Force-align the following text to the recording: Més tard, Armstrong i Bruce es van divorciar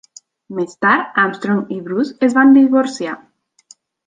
Més 0.59 0.71
tard, 0.85 1.11
Armstrong 1.25 1.59
i 1.75 1.79
Bruce 1.91 2.17
es 2.29 2.37
van 2.39 2.57
divorciar 2.59 3.15